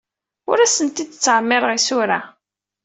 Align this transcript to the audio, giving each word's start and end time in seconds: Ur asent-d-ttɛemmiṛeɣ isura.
Ur 0.49 0.57
asent-d-ttɛemmiṛeɣ 0.59 1.71
isura. 1.77 2.19